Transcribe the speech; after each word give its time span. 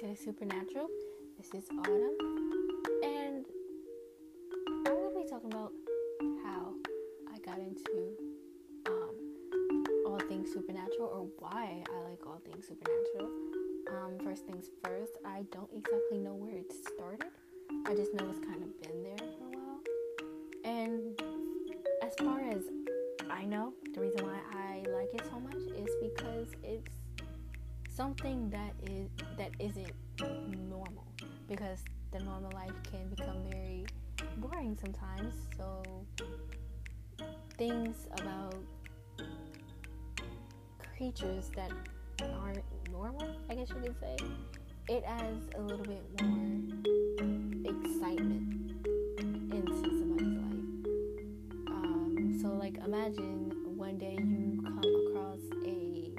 to 0.00 0.16
Supernatural. 0.16 0.88
This 1.36 1.48
is 1.52 1.68
Autumn, 1.78 2.16
and 3.04 3.44
I'm 4.66 4.84
going 4.84 5.12
to 5.12 5.22
be 5.22 5.28
talking 5.28 5.52
about 5.52 5.72
how 6.42 6.72
I 7.30 7.38
got 7.44 7.58
into 7.58 8.14
um, 8.86 9.84
all 10.06 10.18
things 10.26 10.50
supernatural 10.54 11.06
or 11.06 11.28
why 11.38 11.84
I 11.86 12.08
like 12.08 12.26
all 12.26 12.40
things 12.46 12.66
supernatural. 12.68 13.30
Um, 13.90 14.24
first 14.24 14.46
things 14.46 14.70
first, 14.82 15.12
I 15.26 15.44
don't 15.52 15.68
exactly 15.76 16.16
know 16.16 16.32
where 16.32 16.56
it 16.56 16.72
started. 16.72 17.28
I 17.84 17.94
just 17.94 18.14
know 18.14 18.26
it's 18.30 18.40
kind 18.40 18.62
of 18.62 18.80
been 18.80 19.02
there 19.02 19.18
for 19.18 19.44
a 19.44 19.58
while. 19.58 19.80
And 20.64 21.22
as 22.02 22.14
far 22.18 22.40
as 22.40 22.62
I 23.28 23.44
know, 23.44 23.74
the 23.94 24.00
reason 24.00 24.24
why 24.24 24.38
I 24.54 24.82
like 24.94 25.12
it 25.12 25.26
so 25.30 25.38
much 25.40 25.76
is 25.76 25.90
because 26.00 26.48
it's 26.62 26.99
something 28.00 28.48
that 28.48 28.72
is 28.88 29.10
that 29.36 29.50
isn't 29.58 29.92
normal 30.70 31.04
because 31.46 31.80
the 32.12 32.18
normal 32.20 32.50
life 32.54 32.72
can 32.90 33.06
become 33.10 33.36
very 33.50 33.84
boring 34.38 34.74
sometimes. 34.80 35.34
So 35.54 35.82
things 37.58 38.06
about 38.18 38.54
creatures 40.96 41.50
that 41.54 41.70
aren't 42.42 42.64
normal 42.90 43.26
i 43.48 43.54
guess 43.54 43.68
you 43.70 43.76
could 43.76 43.94
say 44.00 44.16
it 44.88 45.02
adds 45.06 45.48
a 45.56 45.60
little 45.60 45.84
bit 45.84 46.02
more 46.22 46.50
excitement 47.64 48.86
into 49.52 49.72
somebody's 49.98 50.38
life. 50.38 50.64
Um, 51.68 52.38
so 52.40 52.48
like 52.48 52.76
imagine 52.78 53.52
one 53.76 53.98
day 53.98 54.16
you 54.18 54.60
come 54.62 54.78
across 54.78 55.38
a 55.66 56.09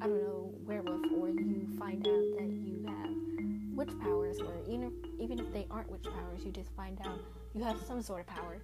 i 0.00 0.06
don't 0.06 0.22
know 0.22 0.52
werewolf 0.66 1.00
or 1.16 1.28
you 1.28 1.66
find 1.78 2.06
out 2.06 2.24
that 2.38 2.48
you 2.48 2.84
have 2.86 3.76
witch 3.76 3.90
powers 4.02 4.38
or 4.40 4.54
even 4.68 4.84
if, 4.84 5.20
even 5.20 5.38
if 5.38 5.52
they 5.52 5.66
aren't 5.70 5.90
witch 5.90 6.04
powers 6.04 6.44
you 6.44 6.50
just 6.50 6.70
find 6.76 6.98
out 7.04 7.20
you 7.54 7.62
have 7.62 7.78
some 7.86 8.02
sort 8.02 8.20
of 8.20 8.26
power 8.26 8.58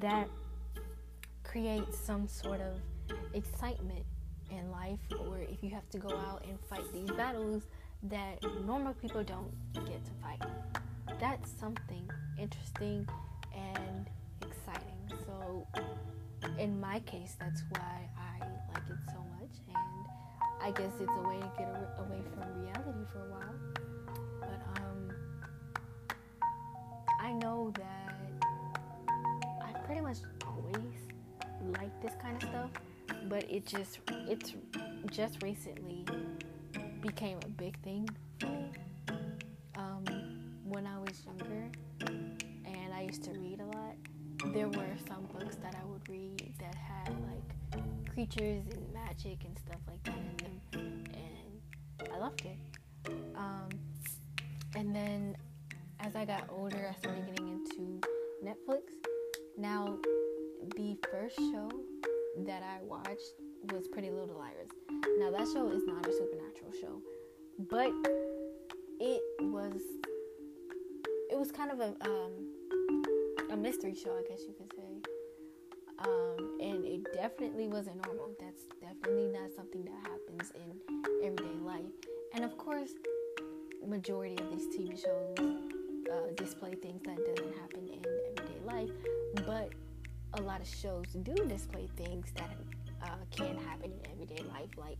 that 0.00 0.28
creates 1.42 1.98
some 1.98 2.26
sort 2.26 2.60
of 2.60 2.80
excitement 3.34 4.04
in 4.50 4.70
life 4.70 4.98
or 5.20 5.38
if 5.38 5.62
you 5.62 5.70
have 5.70 5.88
to 5.90 5.98
go 5.98 6.10
out 6.10 6.44
and 6.48 6.58
fight 6.68 6.84
these 6.92 7.10
battles 7.16 7.62
that 8.02 8.42
normal 8.66 8.94
people 8.94 9.22
don't 9.22 9.52
get 9.74 10.04
to 10.04 10.10
fight. 10.20 10.42
That's 11.20 11.50
something 11.58 12.08
interesting 12.38 13.06
and 13.54 14.08
exciting. 14.40 15.18
So 15.26 15.66
in 16.58 16.80
my 16.80 16.98
case 17.00 17.36
that's 17.38 17.62
why 17.70 18.08
i 18.18 18.38
like 18.74 18.82
it 18.90 18.96
so 19.08 19.24
much 19.38 19.81
I 20.62 20.70
guess 20.70 20.92
it's 21.00 21.10
a 21.10 21.28
way 21.28 21.40
to 21.40 21.50
get 21.58 21.68
away 21.98 22.22
from 22.32 22.62
reality 22.62 23.04
for 23.12 23.18
a 23.18 23.30
while. 23.30 23.54
But 24.40 24.80
um, 24.80 25.10
I 27.20 27.32
know 27.32 27.72
that 27.76 28.46
I 29.60 29.72
pretty 29.80 30.00
much 30.00 30.18
always 30.46 30.94
like 31.78 32.00
this 32.00 32.12
kind 32.22 32.40
of 32.40 32.48
stuff, 32.48 32.70
but 33.28 33.44
it 33.50 33.66
just 33.66 33.98
it's 34.08 34.52
just 35.10 35.42
recently 35.42 36.04
became 37.00 37.38
a 37.44 37.48
big 37.48 37.76
thing 37.82 38.08
for 38.38 38.46
me. 38.46 38.70
Um, 39.76 40.04
when 40.64 40.86
I 40.86 40.98
was 40.98 41.24
younger 41.26 41.70
and 42.64 42.94
I 42.94 43.02
used 43.02 43.24
to 43.24 43.32
read 43.32 43.60
a 43.60 43.66
lot, 43.66 43.96
there 44.54 44.68
were 44.68 44.94
some 45.08 45.26
books 45.32 45.56
that 45.56 45.74
I 45.74 45.84
would 45.86 46.08
read 46.08 46.54
that 46.60 46.74
had 46.76 47.08
like 47.08 47.82
creatures 48.14 48.64
and 48.70 48.92
magic 48.92 49.38
and 49.44 49.58
loved 52.22 52.46
it. 52.46 53.10
Um, 53.34 53.68
and 54.76 54.94
then 54.94 55.36
as 55.98 56.14
I 56.14 56.24
got 56.24 56.44
older, 56.50 56.88
I 56.88 56.96
started 56.96 57.26
getting 57.26 57.48
into 57.48 58.00
Netflix. 58.44 58.82
Now, 59.58 59.96
the 60.76 60.96
first 61.10 61.36
show 61.36 61.68
that 62.46 62.62
I 62.62 62.78
watched 62.84 63.34
was 63.72 63.88
Pretty 63.88 64.10
Little 64.10 64.38
Liars. 64.38 64.68
Now, 65.18 65.32
that 65.32 65.48
show 65.52 65.68
is 65.70 65.82
not 65.84 66.06
a 66.06 66.12
supernatural 66.12 66.72
show, 66.80 67.02
but 67.68 67.90
it 69.00 69.22
was 69.40 69.80
it 71.28 71.36
was 71.36 71.50
kind 71.50 71.72
of 71.72 71.80
a 71.80 71.96
um, 72.08 73.50
a 73.50 73.56
mystery 73.56 73.96
show, 73.96 74.16
I 74.16 74.22
guess 74.28 74.42
you 74.46 74.54
could 74.56 74.72
say. 74.76 75.10
Um, 75.98 76.58
and 76.60 76.84
it 76.84 77.12
definitely 77.14 77.66
wasn't 77.66 77.96
normal. 78.06 78.30
That's 78.38 78.62
definitely 78.80 79.28
not 79.28 79.50
something 79.56 79.84
that 79.84 80.10
happens 80.10 80.52
in 80.54 81.26
everyday 81.26 81.58
life. 81.64 82.11
And 82.34 82.44
of 82.44 82.56
course, 82.56 82.90
majority 83.86 84.36
of 84.38 84.50
these 84.50 84.66
TV 84.68 85.00
shows 85.02 85.36
uh, 86.10 86.32
display 86.34 86.74
things 86.74 87.02
that 87.04 87.16
doesn't 87.16 87.54
happen 87.58 87.88
in 87.88 88.00
everyday 88.38 88.60
life, 88.64 88.90
but 89.46 89.70
a 90.34 90.42
lot 90.42 90.60
of 90.60 90.66
shows 90.66 91.06
do 91.22 91.34
display 91.46 91.88
things 91.96 92.32
that 92.36 92.56
uh, 93.02 93.16
can 93.30 93.56
happen 93.58 93.92
in 93.92 94.10
everyday 94.10 94.42
life, 94.44 94.70
like 94.78 94.98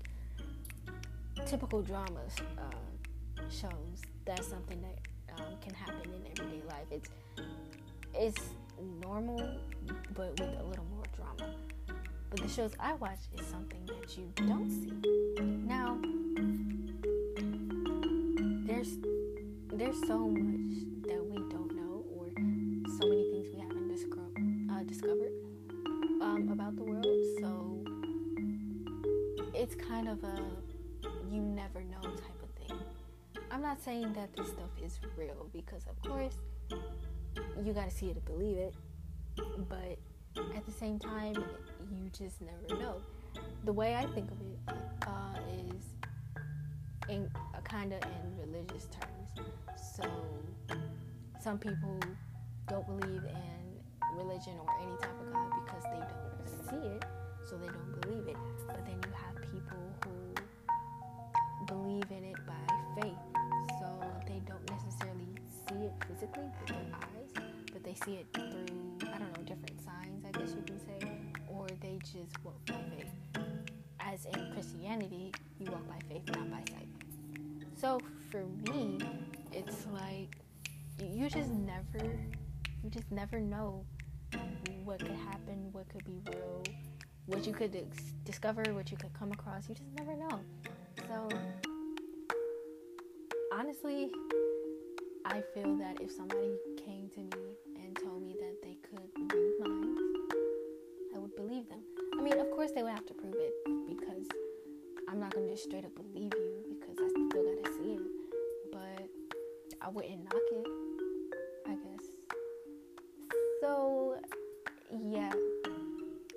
typical 1.46 1.80
dramas 1.80 2.34
uh, 2.58 3.42
shows. 3.50 4.02
That's 4.26 4.46
something 4.46 4.82
that 4.82 4.98
um, 5.38 5.54
can 5.62 5.74
happen 5.74 6.02
in 6.14 6.26
everyday 6.38 6.66
life. 6.68 6.86
It's 6.90 7.10
it's 8.14 8.42
normal, 9.02 9.58
but 10.14 10.38
with 10.38 10.60
a 10.60 10.64
little 10.64 10.86
more 10.94 11.04
drama. 11.16 11.54
But 12.30 12.42
the 12.42 12.48
shows 12.48 12.72
I 12.78 12.94
watch 12.94 13.20
is 13.38 13.46
something 13.46 13.86
that 13.86 14.16
you 14.16 14.30
don't 14.46 14.70
see. 14.70 15.42
Now, 15.66 15.98
there's 18.82 18.98
there's 19.72 20.06
so 20.08 20.18
much 20.18 21.06
that 21.06 21.24
we 21.24 21.36
don't 21.50 21.72
know, 21.74 22.04
or 22.16 22.26
so 22.98 23.08
many 23.08 23.30
things 23.30 23.46
we 23.54 23.60
haven't 23.60 23.88
discro- 23.88 24.70
uh, 24.70 24.82
discovered 24.84 25.32
um, 26.20 26.50
about 26.52 26.74
the 26.74 26.82
world. 26.82 27.06
So 27.40 27.84
it's 29.54 29.76
kind 29.76 30.08
of 30.08 30.22
a 30.24 30.42
you 31.30 31.40
never 31.40 31.82
know 31.84 32.00
type 32.00 32.42
of 32.42 32.50
thing. 32.66 32.76
I'm 33.52 33.62
not 33.62 33.80
saying 33.82 34.14
that 34.14 34.34
this 34.36 34.48
stuff 34.48 34.70
is 34.82 34.98
real 35.16 35.48
because, 35.52 35.84
of 35.86 36.00
course, 36.02 36.34
you 37.62 37.72
got 37.72 37.88
to 37.88 37.94
see 37.94 38.06
it 38.06 38.14
to 38.14 38.20
believe 38.20 38.56
it. 38.56 38.74
But 39.68 39.98
at 40.56 40.66
the 40.66 40.72
same 40.72 40.98
time, 40.98 41.34
you 41.34 42.10
just 42.12 42.40
never 42.40 42.82
know. 42.82 42.96
The 43.64 43.72
way 43.72 43.94
I 43.94 44.06
think 44.06 44.30
of 44.30 44.40
it 44.40 44.58
uh, 45.06 45.38
is 45.70 46.01
in 47.12 47.30
uh, 47.34 47.58
a 47.58 47.62
kind 47.62 47.92
of 47.92 48.00
in 48.02 48.26
religious 48.38 48.86
terms. 48.86 49.48
So 49.76 50.04
some 51.42 51.58
people 51.58 51.98
don't 52.68 52.86
believe 52.86 53.22
in 53.24 54.16
religion 54.16 54.54
or 54.58 54.68
any 54.80 54.96
type 54.96 55.20
of 55.20 55.32
God 55.32 55.50
because 55.64 55.84
they 55.92 56.00
don't 56.00 56.70
see 56.70 56.88
it, 56.88 57.04
so 57.48 57.56
they 57.58 57.66
don't 57.66 58.00
believe 58.00 58.28
it. 58.28 58.36
But 58.66 58.84
then 58.86 58.96
you 59.04 59.12
have 59.12 59.36
people 59.52 59.82
who 60.04 60.34
believe 61.66 62.10
in 62.10 62.24
it 62.24 62.36
by 62.46 63.00
faith, 63.00 63.22
so 63.80 63.88
they 64.26 64.40
don't 64.46 64.64
necessarily 64.70 65.28
see 65.68 65.84
it 65.84 65.92
physically 66.08 66.48
with 66.60 66.68
their 66.68 66.96
eyes, 66.96 67.30
but 67.72 67.84
they 67.84 67.94
see 68.04 68.14
it 68.14 68.26
through 68.32 68.64
I 69.12 69.18
don't 69.18 69.36
know 69.36 69.44
different 69.44 69.80
signs, 69.84 70.24
I 70.26 70.30
guess 70.38 70.54
you 70.54 70.62
can 70.62 70.80
say, 70.80 71.12
or 71.48 71.66
they 71.80 71.98
just 72.00 72.42
walk 72.42 72.64
by 72.66 72.80
faith. 72.96 73.44
As 74.00 74.24
in 74.26 74.52
Christianity, 74.52 75.32
you 75.58 75.70
walk 75.70 75.86
by 75.88 75.98
faith, 76.08 76.22
not 76.36 76.50
by 76.50 76.62
sight. 76.72 76.91
So 77.82 77.98
for 78.30 78.44
me, 78.64 79.00
it's 79.50 79.88
like 79.92 80.36
you 81.00 81.28
just 81.28 81.50
never, 81.50 82.16
you 82.84 82.90
just 82.90 83.10
never 83.10 83.40
know 83.40 83.84
what 84.84 85.00
could 85.00 85.16
happen, 85.16 85.68
what 85.72 85.88
could 85.88 86.04
be 86.04 86.20
real, 86.30 86.62
what 87.26 87.44
you 87.44 87.52
could 87.52 87.74
ex- 87.74 88.14
discover, 88.24 88.62
what 88.72 88.92
you 88.92 88.96
could 88.96 89.12
come 89.14 89.32
across. 89.32 89.68
You 89.68 89.74
just 89.74 89.90
never 89.96 90.14
know. 90.14 90.38
So 91.08 91.28
honestly, 93.52 94.12
I 95.26 95.42
feel 95.52 95.74
that 95.78 96.00
if 96.00 96.12
somebody 96.12 96.54
came 96.86 97.10
to 97.16 97.18
me 97.36 97.56
and 97.84 97.98
told 98.00 98.22
me 98.22 98.36
that 98.38 98.62
they 98.62 98.76
could 98.88 99.10
read 99.34 99.54
minds, 99.58 100.00
I 101.16 101.18
would 101.18 101.34
believe 101.34 101.68
them. 101.68 101.80
I 102.16 102.22
mean, 102.22 102.38
of 102.38 102.48
course, 102.52 102.70
they 102.76 102.84
would 102.84 102.92
have 102.92 103.06
to 103.06 103.14
prove 103.14 103.34
it 103.36 103.52
because 103.88 104.28
I'm 105.08 105.18
not 105.18 105.34
gonna 105.34 105.48
just 105.48 105.64
straight 105.64 105.84
up 105.84 105.96
believe 105.96 106.11
wouldn't 109.92 110.24
knock 110.24 110.42
it, 110.52 110.66
I 111.66 111.74
guess. 111.74 112.06
So, 113.60 114.16
yeah, 114.90 115.30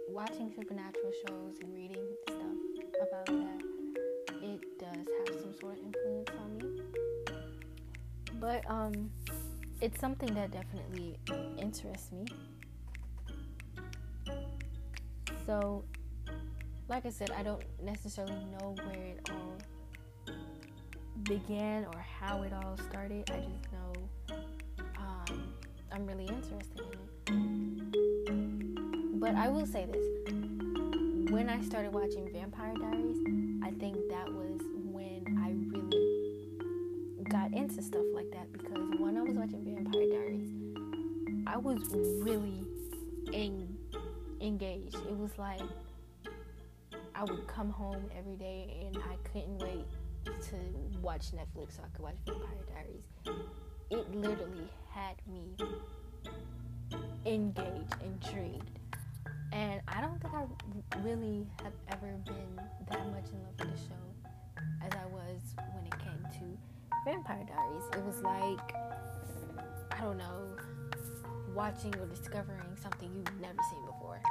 watching 0.09 0.51
supernatural 0.53 1.11
shows 1.25 1.55
and 1.61 1.73
reading 1.73 2.05
stuff 2.27 3.07
about 3.07 3.25
that, 3.27 3.61
it 4.41 4.59
does 4.77 5.07
have 5.17 5.39
some 5.41 5.53
sort 5.61 5.77
of 5.77 5.85
influence 5.85 6.29
on 6.37 6.57
me. 6.57 6.81
But 8.41 8.69
um, 8.69 9.09
it's 9.81 10.01
something 10.01 10.33
that 10.33 10.51
definitely 10.51 11.17
interests 11.57 12.11
me. 12.11 12.25
So, 15.45 15.85
like 16.89 17.05
I 17.05 17.09
said, 17.09 17.31
I 17.31 17.43
don't 17.43 17.63
necessarily 17.81 18.45
know 18.59 18.75
where 18.83 19.05
it 19.05 19.29
all 19.31 19.57
began 21.25 21.85
or 21.85 22.05
how 22.19 22.43
it 22.43 22.53
all 22.53 22.77
started. 22.89 23.29
I 23.31 23.39
just 23.39 23.71
know 23.71 23.93
um, 24.97 25.53
I'm 25.91 26.05
really 26.05 26.27
interested 26.27 26.81
in 27.27 27.91
it. 27.93 29.19
But 29.19 29.35
I 29.35 29.49
will 29.49 29.65
say 29.65 29.85
this 29.85 30.05
when 31.31 31.49
I 31.49 31.61
started 31.61 31.93
watching 31.93 32.29
Vampire 32.31 32.75
Diaries, 32.79 33.17
I 33.63 33.71
think 33.71 33.97
that 34.09 34.31
was 34.31 34.61
when 34.83 35.23
I 35.43 35.49
really 35.75 37.23
got 37.23 37.51
into 37.53 37.81
stuff 37.81 38.05
like 38.13 38.31
that 38.31 38.53
because 38.53 38.99
when 38.99 39.17
I 39.17 39.21
was 39.21 39.35
watching 39.35 39.65
Vampire 39.65 40.07
Diaries, 40.07 40.51
I 41.47 41.57
was 41.57 41.79
really 42.21 42.63
in, 43.33 43.75
engaged. 44.41 44.95
It 44.95 45.17
was 45.17 45.31
like 45.39 45.61
I 47.15 47.23
would 47.23 47.47
come 47.47 47.71
home 47.71 48.05
every 48.15 48.35
day 48.35 48.85
and 48.85 48.97
I 48.97 49.15
couldn't 49.31 49.57
wait 49.57 49.85
to 50.25 50.55
watch 51.01 51.31
Netflix 51.31 51.77
so 51.77 51.83
I 51.83 51.87
could 51.95 52.03
watch 52.03 52.15
Vampire 52.25 52.65
Diaries. 52.73 53.39
It 53.89 54.15
literally 54.15 54.67
had 54.89 55.15
me 55.27 55.55
engaged, 57.25 57.95
intrigued. 58.03 58.79
And 59.53 59.81
I 59.87 60.01
don't 60.01 60.19
think 60.21 60.33
I 60.33 60.99
really 61.01 61.47
have 61.63 61.73
ever 61.91 62.17
been 62.25 62.59
that 62.89 63.05
much 63.11 63.29
in 63.31 63.41
love 63.41 63.55
with 63.59 63.71
the 63.71 63.77
show 63.77 64.63
as 64.85 64.91
I 64.93 65.05
was 65.05 65.41
when 65.73 65.85
it 65.85 65.97
came 65.99 66.25
to 66.39 66.57
Vampire 67.05 67.45
Diaries. 67.47 67.83
It 67.93 68.03
was 68.03 68.21
like, 68.21 68.75
I 69.91 70.01
don't 70.01 70.17
know, 70.17 70.57
watching 71.53 71.95
or 71.95 72.07
discovering 72.07 72.75
something 72.81 73.09
you've 73.15 73.41
never 73.41 73.57
seen 73.69 73.85
before. 73.85 74.21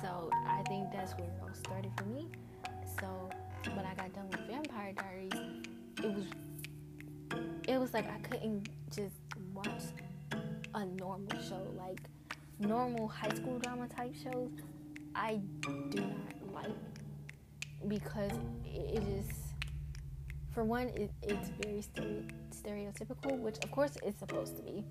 So 0.00 0.30
I 0.46 0.62
think 0.68 0.90
that's 0.92 1.12
where 1.12 1.28
it 1.28 1.38
all 1.42 1.54
started 1.54 1.92
for 1.96 2.04
me. 2.04 2.26
When 3.70 3.86
I 3.86 3.94
got 3.94 4.12
done 4.12 4.28
with 4.28 4.40
Vampire 4.40 4.92
Diaries, 4.92 5.32
it 6.02 6.12
was 6.12 6.24
it 7.68 7.78
was 7.78 7.94
like 7.94 8.10
I 8.10 8.18
couldn't 8.18 8.68
just 8.90 9.14
watch 9.54 9.82
a 10.74 10.84
normal 10.84 11.40
show 11.40 11.62
like 11.78 12.00
normal 12.58 13.06
high 13.06 13.34
school 13.34 13.60
drama 13.60 13.86
type 13.88 14.14
shows. 14.14 14.50
I 15.14 15.40
do 15.60 16.00
not 16.00 16.64
like 16.64 17.86
because 17.86 18.32
it, 18.64 19.02
is 19.04 19.26
for 20.50 20.64
one 20.64 20.88
it, 20.88 21.12
it's 21.22 21.50
very 21.60 21.82
stereotypical, 22.50 23.38
which 23.38 23.58
of 23.62 23.70
course 23.70 23.96
it's 24.04 24.18
supposed 24.18 24.56
to 24.56 24.62
be, 24.64 24.84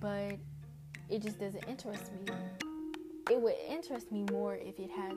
but 0.00 0.36
it 1.08 1.22
just 1.22 1.38
doesn't 1.38 1.64
interest 1.68 2.10
me. 2.12 2.34
It 3.30 3.40
would 3.40 3.54
interest 3.68 4.10
me 4.10 4.26
more 4.32 4.56
if 4.56 4.80
it 4.80 4.90
had 4.90 5.14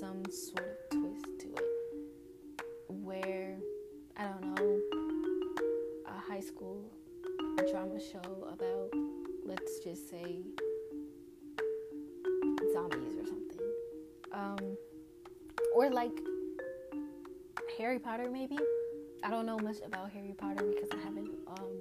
some 0.00 0.22
sort 0.30 0.78
of 0.90 1.00
twist 1.00 1.26
to 1.40 1.46
it 1.48 1.71
I 4.22 4.26
don't 4.26 4.54
know 4.54 4.80
a 6.06 6.32
high 6.32 6.38
school 6.38 6.80
drama 7.68 7.98
show 7.98 8.46
about 8.52 8.90
let's 9.44 9.80
just 9.80 10.08
say 10.08 10.42
zombies 12.72 13.16
or 13.18 13.26
something. 13.26 13.58
Um, 14.32 14.76
or 15.74 15.90
like 15.90 16.12
Harry 17.76 17.98
Potter 17.98 18.30
maybe? 18.30 18.56
I 19.24 19.30
don't 19.30 19.44
know 19.44 19.58
much 19.58 19.78
about 19.84 20.10
Harry 20.12 20.34
Potter 20.38 20.66
because 20.72 20.90
I 20.92 21.02
haven't 21.02 21.32
um, 21.58 21.78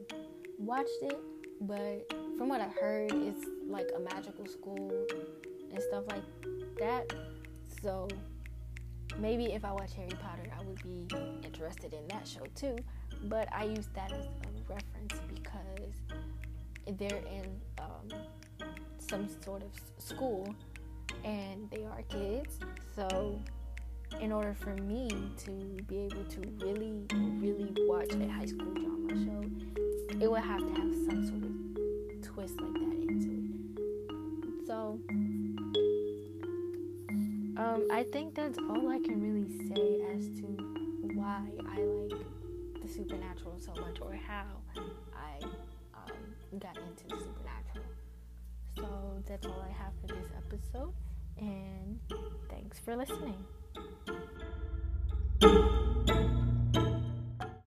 watched 0.57 1.03
it 1.03 1.19
but 1.61 2.11
from 2.39 2.49
what 2.49 2.59
I 2.59 2.69
heard 2.69 3.11
it's 3.11 3.45
like 3.67 3.91
a 3.95 3.99
magical 3.99 4.47
school 4.47 5.05
and 5.71 5.83
stuff 5.83 6.05
like 6.07 6.23
that. 6.79 7.13
So 7.83 8.07
maybe 9.17 9.45
if 9.45 9.65
I 9.65 9.71
watch 9.71 9.93
Harry 9.95 10.09
Potter, 10.09 10.49
I 10.57 10.63
would 10.63 10.81
be 10.83 11.07
interested 11.43 11.93
in 11.93 12.07
that 12.09 12.27
show 12.27 12.43
too. 12.55 12.77
But 13.25 13.47
I 13.53 13.65
use 13.65 13.87
that 13.93 14.11
as 14.11 14.25
a 14.25 14.73
reference 14.73 15.21
because 15.33 16.97
they're 16.97 17.23
in 17.31 17.45
um, 17.79 18.19
some 18.99 19.27
sort 19.43 19.63
of 19.63 19.69
school 19.97 20.55
and 21.23 21.69
they 21.69 21.83
are 21.83 22.01
kids. 22.09 22.59
So, 22.95 23.39
in 24.19 24.31
order 24.31 24.53
for 24.53 24.75
me 24.75 25.09
to 25.45 25.51
be 25.87 25.99
able 25.99 26.23
to 26.25 26.41
really, 26.59 26.93
really 27.13 27.73
watch 27.87 28.13
a 28.13 28.27
high 28.27 28.45
school 28.45 28.73
drama 28.73 29.25
show, 29.25 30.19
it 30.19 30.29
would 30.29 30.41
have 30.41 30.59
to 30.59 30.73
have 30.73 30.93
some 31.05 31.27
sort 31.27 31.43
of 31.43 32.21
twist 32.21 32.59
like 32.59 32.73
that 32.73 33.05
into 33.07 33.29
it. 33.29 34.67
So, 34.67 34.99
um, 37.61 37.87
I 37.91 38.03
think 38.11 38.35
that's 38.35 38.57
all 38.57 38.89
I 38.89 38.99
can 38.99 39.21
really 39.21 39.47
say 39.69 40.01
as 40.15 40.25
to 40.39 40.47
why 41.13 41.43
I 41.69 41.79
like 41.79 42.81
the 42.81 42.87
supernatural 42.87 43.59
so 43.59 43.73
much 43.79 43.99
or 44.01 44.13
how 44.13 44.45
I 44.75 45.43
um, 45.93 46.59
got 46.59 46.77
into 46.77 47.07
the 47.07 47.21
supernatural. 47.21 47.85
So 48.75 49.23
that's 49.27 49.45
all 49.45 49.63
I 49.63 49.71
have 49.71 49.93
for 50.01 50.07
this 50.07 50.27
episode, 50.37 50.93
and 51.37 51.99
thanks 52.49 52.79
for 52.79 52.95
listening. 52.95 53.45